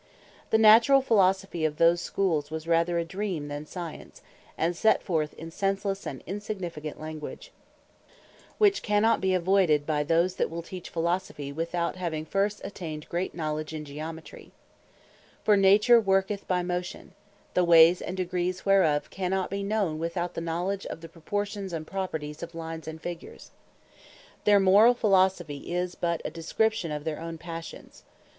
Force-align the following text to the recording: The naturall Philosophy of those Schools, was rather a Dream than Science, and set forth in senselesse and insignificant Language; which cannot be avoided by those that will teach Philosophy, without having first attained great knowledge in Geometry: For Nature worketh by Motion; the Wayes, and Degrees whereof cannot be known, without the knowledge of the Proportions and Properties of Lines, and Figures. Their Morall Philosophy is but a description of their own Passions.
The 0.49 0.57
naturall 0.57 1.03
Philosophy 1.03 1.63
of 1.63 1.77
those 1.77 2.01
Schools, 2.01 2.49
was 2.49 2.67
rather 2.67 2.97
a 2.97 3.05
Dream 3.05 3.49
than 3.49 3.67
Science, 3.67 4.23
and 4.57 4.75
set 4.75 5.03
forth 5.03 5.35
in 5.35 5.51
senselesse 5.51 6.07
and 6.07 6.23
insignificant 6.25 6.99
Language; 6.99 7.51
which 8.57 8.81
cannot 8.81 9.21
be 9.21 9.35
avoided 9.35 9.85
by 9.85 10.01
those 10.01 10.37
that 10.37 10.49
will 10.49 10.63
teach 10.63 10.89
Philosophy, 10.89 11.51
without 11.51 11.97
having 11.97 12.25
first 12.25 12.61
attained 12.63 13.07
great 13.09 13.35
knowledge 13.35 13.75
in 13.75 13.85
Geometry: 13.85 14.51
For 15.43 15.55
Nature 15.55 15.99
worketh 16.01 16.47
by 16.47 16.63
Motion; 16.63 17.11
the 17.53 17.63
Wayes, 17.63 18.01
and 18.01 18.17
Degrees 18.17 18.65
whereof 18.65 19.11
cannot 19.11 19.51
be 19.51 19.61
known, 19.61 19.99
without 19.99 20.33
the 20.33 20.41
knowledge 20.41 20.87
of 20.87 21.01
the 21.01 21.09
Proportions 21.09 21.73
and 21.73 21.85
Properties 21.85 22.41
of 22.41 22.55
Lines, 22.55 22.87
and 22.87 22.99
Figures. 22.99 23.51
Their 24.45 24.59
Morall 24.59 24.95
Philosophy 24.97 25.71
is 25.71 25.93
but 25.93 26.23
a 26.25 26.31
description 26.31 26.89
of 26.91 27.03
their 27.03 27.21
own 27.21 27.37
Passions. 27.37 28.01